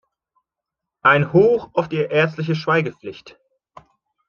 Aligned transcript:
Ein 1.03 1.31
Hoch 1.31 1.69
auf 1.75 1.87
die 1.87 1.97
ärztliche 1.99 2.55
Schweigepflicht! 2.55 3.37